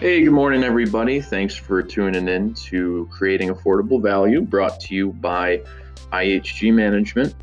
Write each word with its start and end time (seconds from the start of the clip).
Hey, 0.00 0.22
good 0.22 0.30
morning, 0.30 0.62
everybody. 0.62 1.20
Thanks 1.20 1.56
for 1.56 1.82
tuning 1.82 2.28
in 2.28 2.54
to 2.54 3.08
Creating 3.10 3.48
Affordable 3.48 4.00
Value, 4.00 4.40
brought 4.40 4.78
to 4.82 4.94
you 4.94 5.08
by 5.14 5.60
IHG 6.12 6.72
Management. 6.72 7.34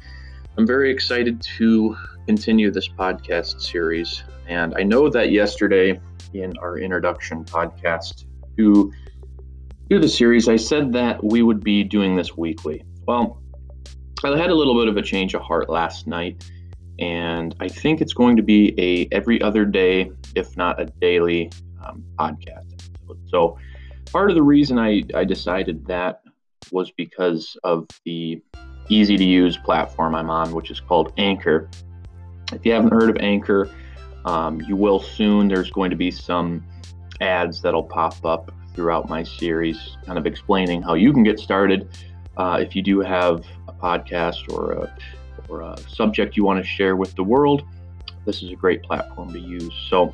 I'm 0.58 0.66
very 0.66 0.90
excited 0.90 1.42
to 1.58 1.98
continue 2.26 2.72
this 2.72 2.88
podcast 2.88 3.60
series. 3.60 4.24
And 4.48 4.74
I 4.78 4.84
know 4.84 5.10
that 5.10 5.34
yesterday 5.34 6.00
in 6.34 6.58
our 6.60 6.78
introduction 6.78 7.44
podcast 7.44 8.24
to, 8.56 8.90
to 9.90 10.00
the 10.00 10.08
series, 10.08 10.48
I 10.48 10.56
said 10.56 10.94
that 10.94 11.22
we 11.22 11.42
would 11.42 11.62
be 11.62 11.84
doing 11.84 12.16
this 12.16 12.38
weekly. 12.38 12.86
Well, 13.06 13.44
I 14.24 14.38
had 14.38 14.50
a 14.50 14.56
little 14.56 14.80
bit 14.80 14.88
of 14.88 14.96
a 14.96 15.02
change 15.02 15.34
of 15.34 15.42
heart 15.42 15.70
last 15.70 16.08
night, 16.08 16.50
and 17.00 17.54
I 17.60 17.68
think 17.68 18.00
it's 18.00 18.14
going 18.14 18.38
to 18.38 18.44
be 18.44 18.74
a 18.78 19.14
every 19.14 19.42
other 19.42 19.66
day, 19.66 20.10
if 20.36 20.56
not 20.56 20.80
a 20.80 20.86
daily 20.86 21.52
um, 21.86 22.04
podcast 22.18 22.74
episode. 22.74 23.20
So, 23.28 23.58
part 24.12 24.30
of 24.30 24.36
the 24.36 24.44
reason 24.44 24.78
I, 24.78 25.04
I 25.14 25.24
decided 25.24 25.86
that 25.88 26.22
was 26.72 26.92
because 26.92 27.58
of 27.64 27.88
the 28.06 28.42
easy 28.90 29.18
to 29.18 29.24
use 29.24 29.58
platform 29.58 30.16
I'm 30.16 30.30
on, 30.30 30.54
which 30.54 30.72
is 30.72 30.80
called 30.80 31.14
Anchor. 31.18 31.70
If 32.54 32.66
you 32.66 32.74
haven't 32.74 32.92
heard 32.92 33.10
of 33.10 33.18
Anchor, 33.18 33.70
um, 34.26 34.62
you 34.62 34.76
will 34.76 35.00
soon. 35.00 35.48
There's 35.48 35.72
going 35.72 35.90
to 35.90 35.96
be 35.96 36.12
some 36.12 36.64
ads 37.22 37.62
that'll 37.62 37.84
pop 37.84 38.24
up 38.26 38.52
throughout 38.74 39.10
my 39.10 39.24
series, 39.24 39.98
kind 40.06 40.18
of 40.18 40.26
explaining 40.26 40.82
how 40.82 40.96
you 40.96 41.14
can 41.14 41.24
get 41.24 41.40
started. 41.40 41.88
Uh, 42.38 42.58
if 42.62 42.76
you 42.76 42.82
do 42.82 43.00
have 43.00 43.46
a 43.68 43.74
podcast 43.74 44.52
or 44.52 44.74
a, 44.74 44.98
or 45.48 45.62
a 45.62 45.78
subject 45.88 46.36
you 46.36 46.44
want 46.44 46.62
to 46.62 46.68
share 46.68 46.96
with 46.96 47.16
the 47.16 47.24
world, 47.24 47.64
this 48.26 48.44
is 48.44 48.52
a 48.52 48.56
great 48.56 48.84
platform 48.84 49.32
to 49.32 49.40
use. 49.40 49.74
So, 49.90 50.14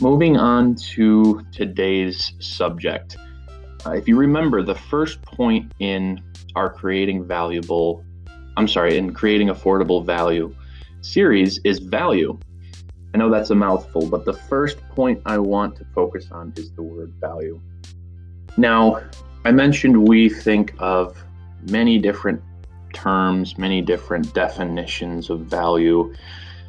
Moving 0.00 0.36
on 0.36 0.74
to 0.94 1.46
today's 1.52 2.32
subject. 2.40 3.16
Uh, 3.86 3.92
if 3.92 4.08
you 4.08 4.16
remember, 4.16 4.60
the 4.60 4.74
first 4.74 5.22
point 5.22 5.70
in 5.78 6.20
our 6.56 6.72
creating 6.72 7.24
valuable, 7.24 8.04
I'm 8.56 8.66
sorry, 8.66 8.98
in 8.98 9.14
creating 9.14 9.48
affordable 9.48 10.04
value 10.04 10.52
series 11.00 11.60
is 11.62 11.78
value. 11.78 12.36
I 13.14 13.18
know 13.18 13.30
that's 13.30 13.50
a 13.50 13.54
mouthful, 13.54 14.08
but 14.08 14.24
the 14.24 14.32
first 14.32 14.80
point 14.88 15.22
I 15.26 15.38
want 15.38 15.76
to 15.76 15.84
focus 15.94 16.28
on 16.32 16.52
is 16.56 16.72
the 16.72 16.82
word 16.82 17.12
value. 17.20 17.60
Now, 18.56 19.00
I 19.44 19.52
mentioned 19.52 20.08
we 20.08 20.28
think 20.28 20.74
of 20.78 21.16
many 21.70 21.98
different 21.98 22.42
terms, 22.92 23.58
many 23.58 23.80
different 23.80 24.34
definitions 24.34 25.30
of 25.30 25.40
value. 25.42 26.12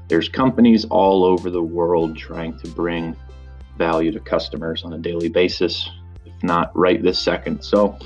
There's 0.07 0.29
companies 0.29 0.85
all 0.85 1.23
over 1.23 1.49
the 1.49 1.63
world 1.63 2.15
trying 2.17 2.57
to 2.59 2.67
bring 2.69 3.15
value 3.77 4.11
to 4.11 4.19
customers 4.19 4.83
on 4.83 4.93
a 4.93 4.97
daily 4.97 5.29
basis, 5.29 5.89
if 6.25 6.43
not 6.43 6.75
right 6.77 7.01
this 7.01 7.19
second. 7.19 7.63
So 7.63 7.97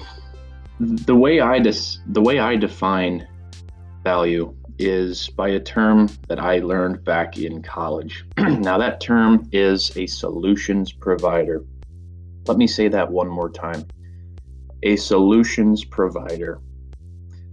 the 0.80 1.16
way 1.16 1.42
I 1.42 1.60
dis- 1.60 2.00
the 2.08 2.22
way 2.22 2.40
I 2.40 2.56
define 2.56 3.28
value 4.04 4.56
is 4.78 5.28
by 5.30 5.50
a 5.50 5.60
term 5.60 6.10
that 6.30 6.40
I 6.40 6.60
learned 6.60 7.04
back 7.04 7.38
in 7.38 7.62
college. 7.62 8.26
now 8.38 8.78
that 8.78 9.02
term 9.02 9.50
is 9.52 9.96
a 9.98 10.08
solutions 10.08 10.94
provider. 10.94 11.66
Let 12.48 12.58
me 12.58 12.66
say 12.66 12.88
that 12.88 13.12
one 13.12 13.28
more 13.28 13.50
time. 13.50 13.86
A 14.84 14.96
solutions 14.96 15.84
provider. 15.84 16.62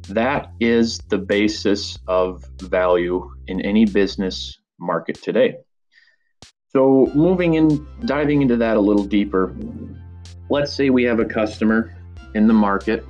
That 0.09 0.53
is 0.61 0.99
the 1.09 1.19
basis 1.19 1.99
of 2.07 2.45
value 2.61 3.29
in 3.49 3.61
any 3.61 3.85
business 3.85 4.59
market 4.79 5.21
today. 5.21 5.57
So, 6.69 7.11
moving 7.15 7.55
in, 7.55 7.87
diving 8.05 8.43
into 8.43 8.57
that 8.57 8.77
a 8.77 8.81
little 8.81 9.05
deeper, 9.05 9.55
let's 10.51 10.73
say 10.73 10.91
we 10.91 11.05
have 11.05 11.19
a 11.19 11.25
customer 11.25 11.97
in 12.35 12.47
the 12.47 12.55
market 12.55 13.05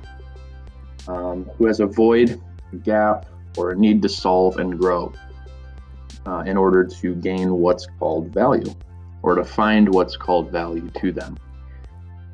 um, 1.07 1.49
who 1.57 1.65
has 1.65 1.79
a 1.79 1.85
void, 1.85 2.41
a 2.71 2.75
gap, 2.77 3.25
or 3.57 3.71
a 3.71 3.75
need 3.75 4.01
to 4.03 4.09
solve 4.09 4.57
and 4.57 4.79
grow 4.79 5.13
uh, 6.25 6.43
in 6.45 6.57
order 6.57 6.83
to 6.83 7.15
gain 7.15 7.53
what's 7.53 7.87
called 7.99 8.33
value 8.33 8.73
or 9.21 9.35
to 9.35 9.43
find 9.43 9.93
what's 9.93 10.15
called 10.15 10.51
value 10.51 10.89
to 11.01 11.11
them. 11.11 11.37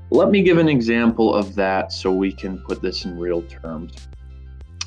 Let 0.09 0.29
me 0.29 0.43
give 0.43 0.57
an 0.57 0.69
example 0.69 1.33
of 1.33 1.55
that 1.55 1.91
so 1.91 2.11
we 2.11 2.31
can 2.31 2.59
put 2.59 2.81
this 2.81 3.05
in 3.05 3.17
real 3.17 3.41
terms. 3.43 3.93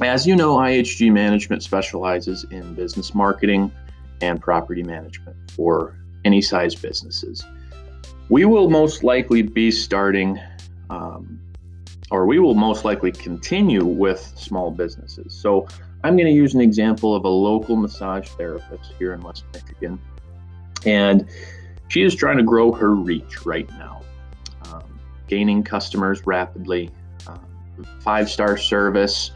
As 0.03 0.27
you 0.27 0.37
know, 0.37 0.57
IHG 0.57 1.11
Management 1.11 1.63
specializes 1.63 2.45
in 2.51 2.75
business 2.75 3.15
marketing 3.15 3.73
and 4.21 4.41
property 4.41 4.83
management 4.83 5.37
for 5.53 5.97
any 6.25 6.43
size 6.43 6.75
businesses. 6.75 7.45
We 8.29 8.45
will 8.45 8.69
most 8.69 9.03
likely 9.03 9.41
be 9.41 9.71
starting, 9.71 10.39
um, 10.91 11.41
or 12.11 12.27
we 12.27 12.39
will 12.39 12.55
most 12.55 12.85
likely 12.85 13.11
continue 13.11 13.85
with 13.87 14.21
small 14.37 14.71
businesses. 14.71 15.33
So 15.33 15.67
I'm 16.05 16.15
going 16.15 16.27
to 16.27 16.33
use 16.33 16.55
an 16.55 16.61
example 16.61 17.15
of 17.15 17.25
a 17.25 17.29
local 17.29 17.77
massage 17.77 18.29
therapist 18.29 18.93
here 18.99 19.15
in 19.15 19.21
West 19.23 19.45
Michigan. 19.55 19.99
And 20.85 21.27
she 21.89 22.03
is 22.03 22.15
trying 22.15 22.37
to 22.37 22.43
grow 22.43 22.71
her 22.71 22.95
reach 22.95 23.47
right 23.47 23.69
now, 23.79 24.03
um, 24.71 25.01
gaining 25.27 25.63
customers 25.63 26.27
rapidly, 26.27 26.91
um, 27.27 27.41
five 28.01 28.29
star 28.29 28.59
service, 28.59 29.31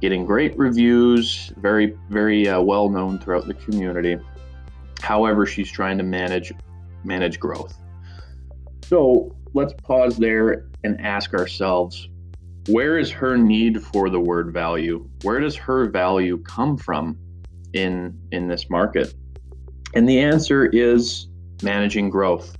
getting 0.00 0.24
great 0.24 0.56
reviews, 0.56 1.52
very, 1.56 1.96
very 2.08 2.48
uh, 2.48 2.60
well 2.60 2.88
known 2.88 3.18
throughout 3.18 3.46
the 3.46 3.54
community. 3.54 4.18
However, 5.00 5.46
she's 5.46 5.70
trying 5.70 5.98
to 5.98 6.04
manage 6.04 6.52
manage 7.04 7.40
growth. 7.40 7.78
So 8.84 9.34
let's 9.54 9.72
pause 9.82 10.16
there 10.16 10.68
and 10.84 11.00
ask 11.00 11.34
ourselves 11.34 12.08
where 12.68 12.98
is 12.98 13.10
her 13.10 13.36
need 13.36 13.82
for 13.82 14.10
the 14.10 14.20
word 14.20 14.52
value? 14.52 15.08
Where 15.22 15.40
does 15.40 15.56
her 15.56 15.88
value 15.88 16.38
come 16.42 16.76
from 16.76 17.18
in 17.72 18.18
in 18.32 18.48
this 18.48 18.68
market? 18.68 19.14
And 19.94 20.08
the 20.08 20.20
answer 20.20 20.66
is 20.66 21.28
managing 21.62 22.10
growth. 22.10 22.56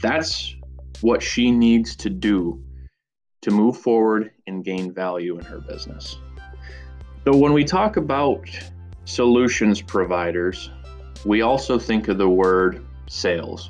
That's 0.00 0.54
what 1.00 1.22
she 1.22 1.50
needs 1.50 1.96
to 1.96 2.10
do 2.10 2.62
to 3.42 3.50
move 3.50 3.78
forward 3.78 4.30
and 4.46 4.64
gain 4.64 4.92
value 4.92 5.38
in 5.38 5.44
her 5.44 5.60
business. 5.60 6.16
So 7.24 7.36
when 7.36 7.52
we 7.52 7.64
talk 7.64 7.98
about 7.98 8.48
solutions 9.04 9.82
providers, 9.82 10.70
we 11.26 11.42
also 11.42 11.78
think 11.78 12.08
of 12.08 12.16
the 12.16 12.28
word 12.28 12.82
sales. 13.08 13.68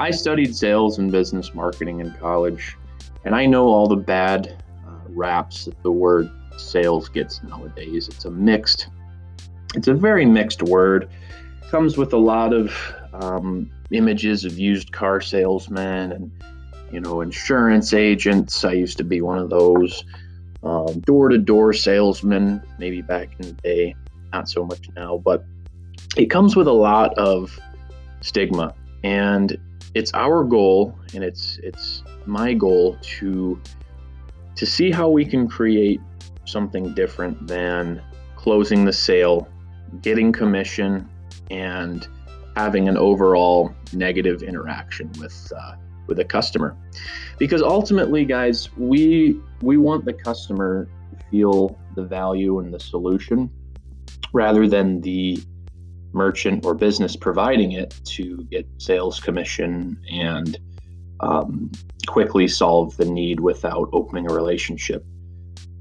I 0.00 0.10
studied 0.10 0.54
sales 0.56 0.98
and 0.98 1.12
business 1.12 1.54
marketing 1.54 2.00
in 2.00 2.12
college, 2.14 2.76
and 3.24 3.36
I 3.36 3.46
know 3.46 3.68
all 3.68 3.86
the 3.86 3.94
bad 3.94 4.62
uh, 4.84 4.90
raps 5.10 5.66
that 5.66 5.80
the 5.84 5.92
word 5.92 6.28
sales 6.56 7.08
gets 7.08 7.40
nowadays. 7.44 8.08
It's 8.08 8.24
a 8.24 8.30
mixed, 8.32 8.88
it's 9.76 9.86
a 9.86 9.94
very 9.94 10.26
mixed 10.26 10.64
word. 10.64 11.08
It 11.62 11.70
comes 11.70 11.96
with 11.96 12.12
a 12.14 12.18
lot 12.18 12.52
of 12.52 12.76
um, 13.12 13.70
images 13.92 14.44
of 14.44 14.58
used 14.58 14.90
car 14.92 15.20
salesmen 15.20 16.10
and 16.10 16.32
you 16.92 16.98
know 16.98 17.20
insurance 17.20 17.94
agents. 17.94 18.64
I 18.64 18.72
used 18.72 18.98
to 18.98 19.04
be 19.04 19.20
one 19.20 19.38
of 19.38 19.50
those 19.50 20.04
door 21.04 21.28
to 21.28 21.38
door 21.38 21.72
salesman, 21.72 22.62
maybe 22.78 23.02
back 23.02 23.30
in 23.38 23.48
the 23.48 23.52
day, 23.54 23.94
not 24.32 24.48
so 24.48 24.64
much 24.64 24.88
now, 24.96 25.18
but 25.18 25.44
it 26.16 26.26
comes 26.26 26.56
with 26.56 26.66
a 26.66 26.72
lot 26.72 27.16
of 27.18 27.58
stigma. 28.20 28.74
And 29.04 29.56
it's 29.94 30.12
our 30.12 30.44
goal 30.44 30.98
and 31.14 31.24
it's 31.24 31.58
it's 31.62 32.02
my 32.26 32.52
goal 32.52 32.98
to 33.00 33.58
to 34.54 34.66
see 34.66 34.90
how 34.90 35.08
we 35.08 35.24
can 35.24 35.48
create 35.48 36.00
something 36.44 36.92
different 36.92 37.46
than 37.46 38.02
closing 38.36 38.84
the 38.84 38.92
sale 38.92 39.48
getting 40.02 40.32
commission 40.32 41.08
and 41.50 42.08
having 42.56 42.88
an 42.88 42.96
overall 42.98 43.74
negative 43.94 44.42
interaction 44.42 45.10
with 45.18 45.50
uh, 45.56 45.76
with 46.06 46.18
a 46.18 46.24
customer 46.24 46.76
because 47.38 47.62
ultimately 47.62 48.24
guys 48.24 48.70
we 48.76 49.40
we 49.62 49.76
want 49.76 50.04
the 50.04 50.12
customer 50.12 50.88
to 51.10 51.24
feel 51.30 51.78
the 51.94 52.02
value 52.02 52.58
and 52.58 52.72
the 52.72 52.80
solution 52.80 53.50
rather 54.32 54.68
than 54.68 55.00
the 55.00 55.38
merchant 56.12 56.64
or 56.64 56.74
business 56.74 57.14
providing 57.14 57.72
it 57.72 57.94
to 58.04 58.42
get 58.50 58.66
sales 58.78 59.20
commission 59.20 59.98
and 60.10 60.58
um, 61.20 61.70
quickly 62.06 62.48
solve 62.48 62.96
the 62.96 63.04
need 63.04 63.40
without 63.40 63.88
opening 63.92 64.30
a 64.30 64.34
relationship. 64.34 65.04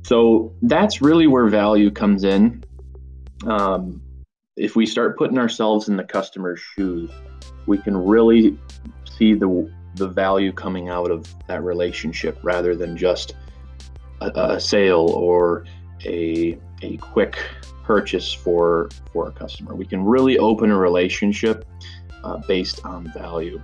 So 0.03 0.53
that's 0.61 1.01
really 1.01 1.27
where 1.27 1.47
value 1.47 1.89
comes 1.89 2.23
in. 2.23 2.63
Um, 3.47 4.01
if 4.55 4.75
we 4.75 4.85
start 4.85 5.17
putting 5.17 5.37
ourselves 5.37 5.89
in 5.89 5.97
the 5.97 6.03
customer's 6.03 6.59
shoes, 6.59 7.09
we 7.65 7.77
can 7.77 7.97
really 7.97 8.57
see 9.17 9.33
the 9.33 9.71
the 9.95 10.07
value 10.07 10.51
coming 10.51 10.89
out 10.89 11.11
of 11.11 11.33
that 11.47 11.63
relationship 11.63 12.37
rather 12.43 12.75
than 12.75 12.97
just 12.97 13.35
a, 14.21 14.27
a 14.27 14.59
sale 14.59 15.09
or 15.11 15.65
a 16.05 16.57
a 16.81 16.97
quick 16.97 17.37
purchase 17.83 18.33
for 18.33 18.89
for 19.11 19.27
a 19.27 19.31
customer. 19.31 19.75
We 19.75 19.85
can 19.85 20.03
really 20.03 20.37
open 20.37 20.71
a 20.71 20.77
relationship 20.77 21.65
uh, 22.23 22.37
based 22.47 22.85
on 22.85 23.11
value. 23.13 23.61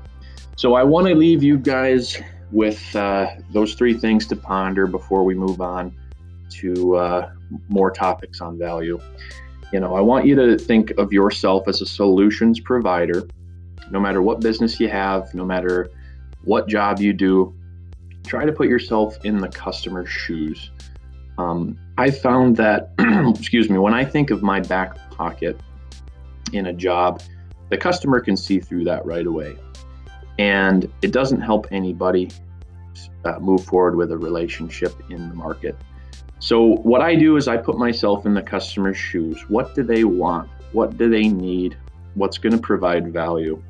So 0.55 0.75
I 0.75 0.83
want 0.83 1.07
to 1.07 1.15
leave 1.15 1.43
you 1.43 1.57
guys 1.57 2.21
with 2.51 2.95
uh, 2.95 3.27
those 3.51 3.73
three 3.75 3.93
things 3.93 4.27
to 4.27 4.35
ponder 4.35 4.85
before 4.85 5.23
we 5.23 5.33
move 5.33 5.61
on 5.61 5.95
to 6.51 6.95
uh, 6.95 7.31
more 7.69 7.91
topics 7.91 8.41
on 8.41 8.57
value. 8.57 8.99
You 9.71 9.79
know, 9.79 9.95
I 9.95 10.01
want 10.01 10.25
you 10.25 10.35
to 10.35 10.57
think 10.57 10.91
of 10.91 11.13
yourself 11.13 11.67
as 11.67 11.81
a 11.81 11.85
solutions 11.85 12.59
provider. 12.59 13.23
No 13.89 13.99
matter 13.99 14.21
what 14.21 14.41
business 14.41 14.79
you 14.79 14.89
have, 14.89 15.33
no 15.33 15.45
matter 15.45 15.89
what 16.43 16.67
job 16.67 16.99
you 16.99 17.13
do, 17.13 17.55
try 18.25 18.45
to 18.45 18.51
put 18.51 18.67
yourself 18.67 19.17
in 19.23 19.37
the 19.37 19.47
customer's 19.49 20.09
shoes. 20.09 20.71
Um, 21.37 21.77
I 21.97 22.11
found 22.11 22.57
that, 22.57 22.91
excuse 23.37 23.69
me, 23.69 23.77
when 23.77 23.93
I 23.93 24.05
think 24.05 24.31
of 24.31 24.43
my 24.43 24.59
back 24.59 24.97
pocket 25.11 25.59
in 26.53 26.67
a 26.67 26.73
job, 26.73 27.21
the 27.69 27.77
customer 27.77 28.19
can 28.19 28.35
see 28.35 28.59
through 28.59 28.83
that 28.85 29.05
right 29.05 29.25
away. 29.25 29.55
And 30.37 30.91
it 31.01 31.11
doesn't 31.11 31.41
help 31.41 31.67
anybody 31.71 32.29
uh, 33.25 33.39
move 33.39 33.63
forward 33.63 33.95
with 33.95 34.11
a 34.11 34.17
relationship 34.17 34.93
in 35.09 35.29
the 35.29 35.35
market. 35.35 35.75
So, 36.39 36.77
what 36.77 37.01
I 37.01 37.15
do 37.15 37.37
is 37.37 37.47
I 37.47 37.57
put 37.57 37.77
myself 37.77 38.25
in 38.25 38.33
the 38.33 38.41
customer's 38.41 38.97
shoes. 38.97 39.39
What 39.47 39.75
do 39.75 39.83
they 39.83 40.03
want? 40.03 40.49
What 40.71 40.97
do 40.97 41.09
they 41.09 41.27
need? 41.27 41.77
What's 42.15 42.39
going 42.39 42.53
to 42.53 42.61
provide 42.61 43.13
value? 43.13 43.61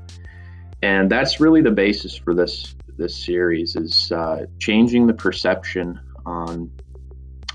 And 0.81 1.09
that's 1.11 1.39
really 1.39 1.61
the 1.61 1.71
basis 1.71 2.15
for 2.15 2.33
this 2.33 2.75
this 2.97 3.15
series 3.15 3.75
is 3.75 4.11
uh, 4.11 4.45
changing 4.59 5.07
the 5.07 5.13
perception 5.13 5.99
on 6.25 6.71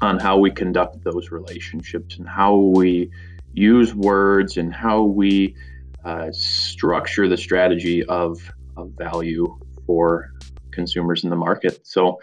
on 0.02 0.18
how 0.18 0.38
we 0.38 0.50
conduct 0.50 1.02
those 1.04 1.30
relationships 1.30 2.18
and 2.18 2.28
how 2.28 2.56
we 2.56 3.10
use 3.54 3.94
words 3.94 4.56
and 4.58 4.74
how 4.74 5.02
we 5.02 5.54
uh, 6.04 6.28
structure 6.32 7.28
the 7.28 7.36
strategy 7.36 8.04
of, 8.04 8.38
of 8.76 8.90
value 8.90 9.58
for 9.86 10.30
consumers 10.70 11.24
in 11.24 11.30
the 11.30 11.36
market. 11.36 11.86
So 11.86 12.20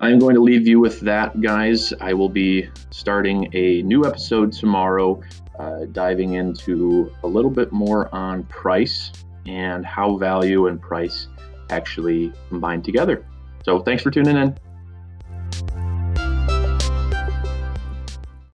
I'm 0.00 0.18
going 0.18 0.34
to 0.34 0.40
leave 0.40 0.66
you 0.66 0.80
with 0.80 1.00
that, 1.00 1.38
guys. 1.42 1.92
I 2.00 2.14
will 2.14 2.30
be 2.30 2.70
starting 2.90 3.50
a 3.52 3.82
new 3.82 4.06
episode 4.06 4.52
tomorrow, 4.52 5.20
uh, 5.58 5.84
diving 5.92 6.34
into 6.34 7.12
a 7.22 7.26
little 7.26 7.50
bit 7.50 7.70
more 7.70 8.12
on 8.14 8.44
price 8.44 9.12
and 9.50 9.84
how 9.84 10.16
value 10.16 10.68
and 10.68 10.80
price 10.80 11.26
actually 11.70 12.32
combine 12.48 12.82
together. 12.82 13.26
So 13.64 13.80
thanks 13.80 14.02
for 14.02 14.10
tuning 14.10 14.36
in. 14.36 14.56